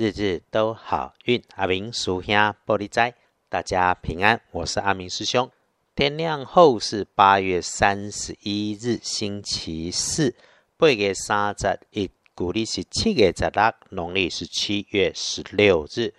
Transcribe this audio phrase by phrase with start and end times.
[0.00, 1.42] 日日都好运。
[1.56, 3.12] 阿明属兄玻璃斋，
[3.50, 4.40] 大家平安。
[4.50, 5.50] 我是阿明师兄。
[5.94, 10.34] 天亮后是八月三十一日，星期四。
[10.78, 16.14] 八月三十一，古历是七月十六，农历是七月十六日。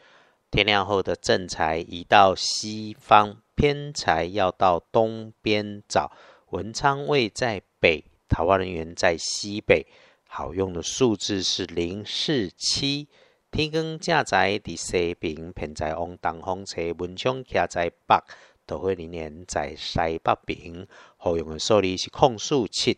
[0.51, 6.11] 天亮后的正财移到西方，偏财要到东边找。
[6.51, 9.87] 文昌位在北，桃花人员在西北。
[10.27, 13.07] 好用的数字是零四七。
[13.51, 18.23] 天光正在伫西边，偏在往东方车文昌徛在北，
[18.65, 20.87] 桃花人员在西北边。
[21.17, 22.97] 好用的数字是控诉七。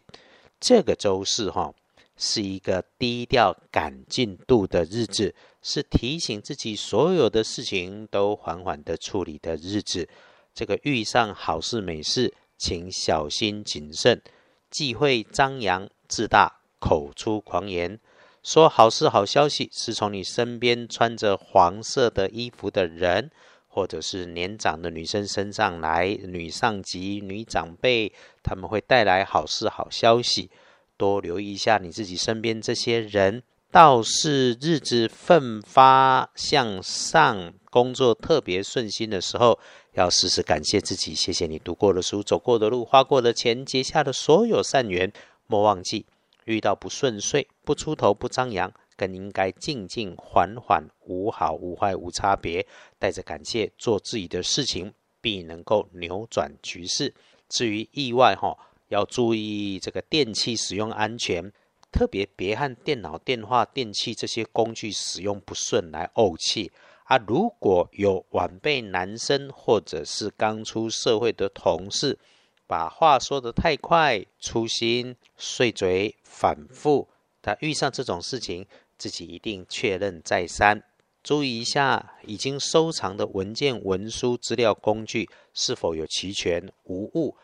[0.59, 1.73] 这个周四哈，
[2.15, 10.07] 是一个低调赶进度的日子，是提醒自己所有的事情都缓缓的处理的日子。
[10.53, 12.33] 这个遇上好事美事。
[12.55, 14.21] 请小心谨慎，
[14.69, 17.99] 忌讳张扬自大，口出狂言。
[18.43, 23.31] 说好事好消息是从你身边穿着黄色的衣服的人，
[23.67, 26.07] 或者是年长的女生身上来。
[26.25, 28.11] 女上级、女长辈，
[28.43, 30.51] 他们会带来好事好消息。
[30.97, 33.43] 多留意一下你自己身边这些人。
[33.71, 39.57] 倒是日子奋发向上，工作特别顺心的时候。
[39.93, 45.11] 要时时感谢自己，谢谢你读过的书、走过的路、花过的钱、结下的所有善缘。
[45.47, 46.05] 莫忘记，
[46.45, 52.65] 遇到不顺遂，不出头、不张扬，更应该静静缓缓，无好无坏无差别，
[52.99, 57.13] 带着感谢做自己的事情，必能够扭转局势。
[57.49, 58.57] 至于意外，哈，
[58.89, 61.51] 要注意这个电器使用安全，
[61.91, 66.71] 特别别和电脑、电话、电器这些工具使用不顺来怄气。
[67.05, 72.17] 啊，如果有晚辈男生或者是刚出社会的同事，
[72.65, 77.09] 把话说得太快、粗心、碎嘴、反复，
[77.41, 78.65] 他遇上这种事情，
[78.97, 80.81] 自己一定确认再三，
[81.21, 87.35] 注意一下已经收藏的文件、文书、资料、工具是否有齐全无误。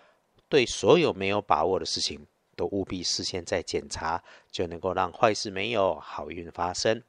[0.48, 2.26] 对所有没有把握的事情，
[2.56, 7.04] 都务必事先再检查，就能够让坏事没有，好运发生。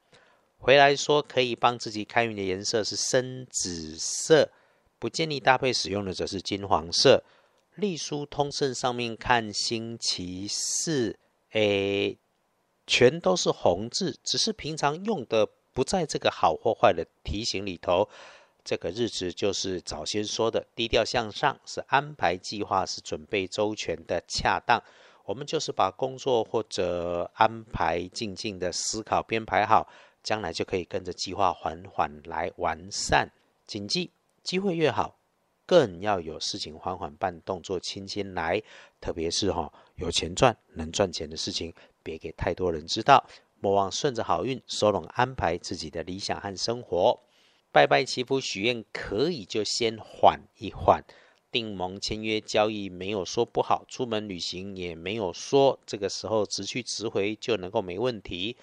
[0.59, 4.51] 回来说可以帮自己开运的颜色是深紫色，
[4.99, 7.25] 不建议搭配使用的则是金黄色。
[7.75, 11.19] 隶书通胜上面看星期四，
[11.53, 12.19] 诶，
[12.87, 18.09] 全都是红字，只是平常用的不在这个好或坏的题型里头。
[18.63, 24.83] 这个日子就是早先说的低调向上，是安排计划，是准备周全的恰当。
[25.25, 29.89] 我们就是把工作或者安排静静的思考编排好。
[30.23, 33.31] 将来就可以跟着计划缓缓来完善。
[33.67, 34.11] 谨记，
[34.43, 35.17] 机会越好，
[35.71, 38.61] 更要有事情缓缓办，动作轻轻来。
[39.01, 41.73] 特别是哈有钱赚、能赚钱的事情，
[42.03, 43.25] 别给太多人知道。
[43.61, 47.21] 莫忘顺着好运，收拢安排自己的理想和生活。
[47.71, 51.05] 拜拜祈福许愿可以，就先缓一缓。
[51.53, 58.57] 订盟签约交易没有说不好，出门旅行也没有说这个时候直去直回就能够没问题。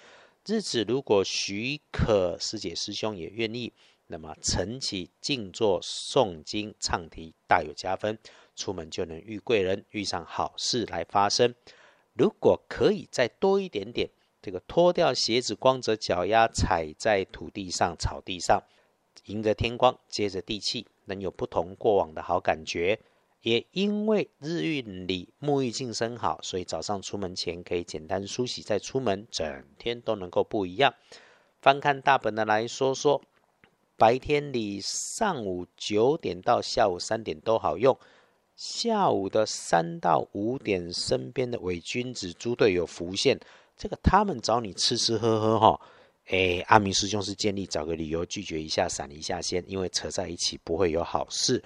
[0.44, 3.72] 日子如果许可，师姐师兄也愿意，
[4.10, 8.18] 那么晨起静坐诵经唱题大有加分，
[8.56, 11.54] 出门就能遇贵人，遇上好事来发生。
[12.14, 14.08] 如果可以再多一点点，
[14.40, 18.62] 这个脱掉鞋子，光着脚丫踩在土地上、草地上，
[19.26, 22.98] 迎着天光，接着地气，能有不同过往的好感觉。
[23.42, 30.94] 也因为日运里沐浴净身好，所以早上出门前可以简单梳洗再出门，整天都能够不一样。
[31.60, 33.22] 翻看大本的来说说，
[33.98, 37.98] 白天里上午九点到下午三点都好用，
[38.54, 43.38] 下午的三到五点身边的伪君子猪队友浮现，
[43.76, 45.80] 这个他们找你吃吃喝喝哈，
[46.26, 51.62] 哎，阿明师兄是建议找个理由拒绝一下，闪一下先，因为扯在一起不会有好事。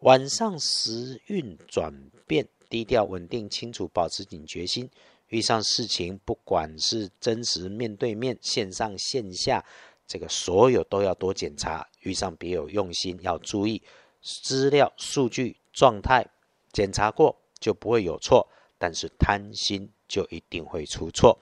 [0.00, 1.90] 晚上时运转
[2.26, 4.90] 变，低调稳定清楚，保持警觉心。
[5.28, 9.64] 遇上事情，不管是真实面对面、线上线下，
[10.12, 11.88] 这个所有都要多检查。
[12.00, 13.80] 遇上别有用心，要注意
[14.20, 16.26] 资料、数据、状态，
[16.70, 18.46] 检查过就不会有错。
[18.76, 21.38] 但是贪心就一定会出错。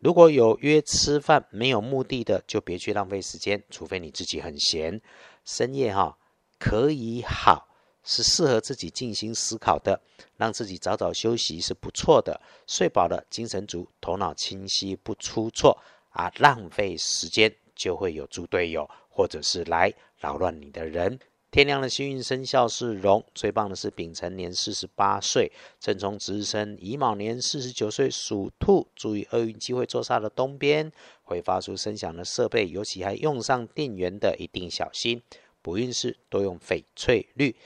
[0.00, 5.00] 如果有约吃饭没有目的的，就别去浪费时间，除非你自己很闲。
[5.44, 6.18] 深夜哈
[6.58, 7.68] 可以好。
[8.04, 10.00] 是适合自己静心思考的，
[10.38, 12.40] 让自己早早休息是不错的。
[12.66, 15.78] 睡饱了，精神足，头脑清晰，不出错
[16.08, 16.32] 啊！
[16.38, 21.18] 浪费时间就会有猪队友，或者是来扰乱你的人。
[21.50, 28.86] 天亮的幸运生肖是龙，最棒的是丙辰年四十八岁，正冲值日生乙卯年四十九岁属兔。
[28.94, 30.92] 注意厄运机会坐煞的东边，
[31.22, 35.22] 会发出声响的设备，尤其还用上电源的，一定小心。
[35.62, 37.56] 不运势多用翡翠绿。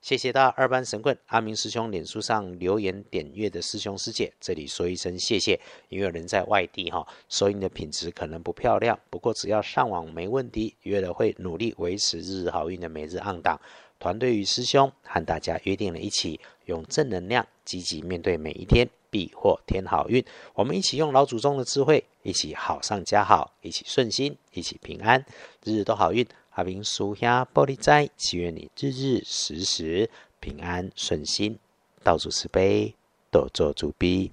[0.00, 5.60] 谢谢到二班神棍阿明师兄脸书上留言点阅的师兄师姐，这里说一声谢谢，
[5.90, 13.60] 因为人在外地哈，收音的品质可能不漂亮，不过只要上网没问题，约了会努力维持日日好运的每日按档。
[13.98, 20.24] 团队与师兄和大家约定了一起用正能量积极面对每一天，必获天好运。
[20.54, 25.24] 我们一起用老祖宗的智慧，一起好上加好，一起顺心，一起平安，
[25.64, 26.26] 日日都好运。
[26.50, 30.10] 阿明叔兄玻璃斋，祈愿你日日时时
[30.40, 31.58] 平安顺心，
[32.02, 32.94] 道主慈悲，
[33.30, 34.30] 多做主逼。